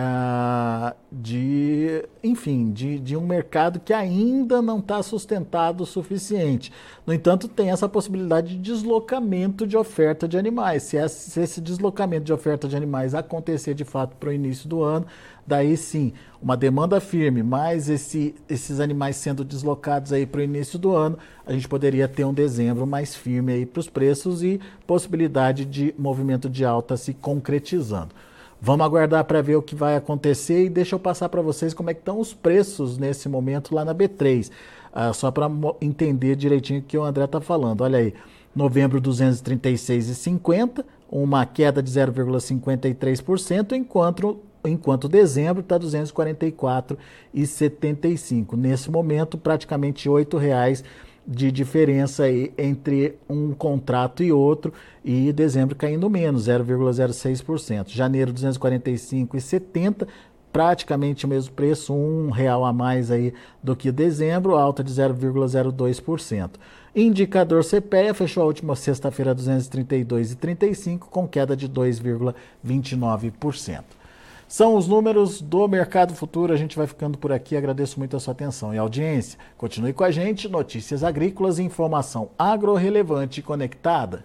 ah, 0.00 0.94
de, 1.10 2.04
enfim, 2.22 2.70
de, 2.70 3.00
de 3.00 3.16
um 3.16 3.26
mercado 3.26 3.80
que 3.80 3.92
ainda 3.92 4.62
não 4.62 4.78
está 4.78 5.02
sustentado 5.02 5.80
o 5.80 5.86
suficiente. 5.86 6.72
No 7.04 7.12
entanto, 7.12 7.48
tem 7.48 7.70
essa 7.70 7.88
possibilidade 7.88 8.56
de 8.56 8.58
deslocamento 8.58 9.66
de 9.66 9.76
oferta 9.76 10.28
de 10.28 10.38
animais. 10.38 10.84
Se 10.84 10.96
esse 11.40 11.60
deslocamento 11.60 12.24
de 12.24 12.32
oferta 12.32 12.68
de 12.68 12.76
animais 12.76 13.12
acontecer 13.12 13.74
de 13.74 13.84
fato 13.84 14.14
para 14.16 14.28
o 14.28 14.32
início 14.32 14.68
do 14.68 14.84
ano, 14.84 15.04
daí 15.48 15.76
sim, 15.78 16.12
uma 16.42 16.56
demanda 16.56 17.00
firme, 17.00 17.42
mais 17.42 17.88
esse, 17.88 18.34
esses 18.48 18.80
animais 18.80 19.16
sendo 19.16 19.42
deslocados 19.42 20.12
aí 20.12 20.26
para 20.26 20.40
o 20.40 20.44
início 20.44 20.78
do 20.78 20.94
ano, 20.94 21.18
a 21.46 21.52
gente 21.52 21.66
poderia 21.66 22.06
ter 22.06 22.24
um 22.24 22.34
dezembro 22.34 22.86
mais 22.86 23.14
firme 23.14 23.54
aí 23.54 23.66
para 23.66 23.80
os 23.80 23.88
preços 23.88 24.42
e 24.42 24.60
possibilidade 24.86 25.64
de 25.64 25.94
movimento 25.98 26.50
de 26.50 26.64
alta 26.66 26.96
se 26.98 27.14
concretizando. 27.14 28.10
Vamos 28.60 28.84
aguardar 28.84 29.24
para 29.24 29.40
ver 29.40 29.56
o 29.56 29.62
que 29.62 29.74
vai 29.74 29.96
acontecer 29.96 30.66
e 30.66 30.68
deixa 30.68 30.94
eu 30.94 31.00
passar 31.00 31.28
para 31.28 31.40
vocês 31.40 31.72
como 31.72 31.90
é 31.90 31.94
que 31.94 32.00
estão 32.00 32.20
os 32.20 32.34
preços 32.34 32.98
nesse 32.98 33.28
momento 33.28 33.74
lá 33.74 33.84
na 33.84 33.94
B3. 33.94 34.50
Ah, 34.92 35.12
só 35.12 35.30
para 35.30 35.48
entender 35.80 36.36
direitinho 36.36 36.80
o 36.80 36.82
que 36.82 36.98
o 36.98 37.04
André 37.04 37.24
está 37.24 37.40
falando. 37.40 37.82
Olha 37.82 38.00
aí, 38.00 38.12
novembro 38.54 39.00
236,50, 39.00 40.84
uma 41.10 41.46
queda 41.46 41.82
de 41.82 41.90
0,53%, 41.90 43.72
enquanto 43.72 44.40
enquanto 44.64 45.08
dezembro 45.08 45.60
está 45.60 45.78
244,75. 45.78 48.56
Nesse 48.56 48.90
momento, 48.90 49.38
praticamente 49.38 50.08
R$ 50.08 50.26
reais 50.38 50.82
de 51.28 51.52
diferença 51.52 52.24
entre 52.56 53.18
um 53.28 53.52
contrato 53.52 54.22
e 54.22 54.32
outro 54.32 54.72
e 55.04 55.30
dezembro 55.30 55.76
caindo 55.76 56.08
menos, 56.08 56.48
0,06%. 56.48 57.90
Janeiro 57.90 58.32
245,70, 58.32 60.08
praticamente 60.50 61.26
o 61.26 61.28
mesmo 61.28 61.52
preço, 61.52 61.92
um 61.92 62.30
real 62.30 62.64
a 62.64 62.72
mais 62.72 63.10
aí 63.10 63.34
do 63.62 63.76
que 63.76 63.92
dezembro, 63.92 64.56
alta 64.56 64.82
de 64.82 64.90
0,02%. 64.90 66.52
Indicador 66.96 67.62
CPEA 67.62 68.14
fechou 68.14 68.42
a 68.42 68.46
última 68.46 68.74
sexta-feira 68.74 69.34
232,35 69.34 71.00
com 71.00 71.28
queda 71.28 71.54
de 71.54 71.68
2,29%. 71.68 73.97
São 74.48 74.76
os 74.76 74.88
números 74.88 75.42
do 75.42 75.68
Mercado 75.68 76.14
Futuro. 76.14 76.54
A 76.54 76.56
gente 76.56 76.74
vai 76.74 76.86
ficando 76.86 77.18
por 77.18 77.30
aqui. 77.30 77.54
Agradeço 77.54 77.98
muito 77.98 78.16
a 78.16 78.20
sua 78.20 78.32
atenção 78.32 78.74
e 78.74 78.78
audiência. 78.78 79.38
Continue 79.58 79.92
com 79.92 80.04
a 80.04 80.10
gente. 80.10 80.48
Notícias 80.48 81.04
agrícolas 81.04 81.58
e 81.58 81.62
informação 81.62 82.30
agro-relevante 82.38 83.42
conectada. 83.42 84.24